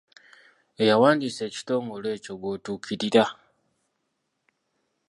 Eyawandiisa 0.81 1.41
ekitongole 1.49 2.07
ekyo 2.15 2.33
gw'otuukirira. 2.39 3.25